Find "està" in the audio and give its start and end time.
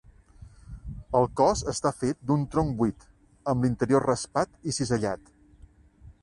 1.73-1.91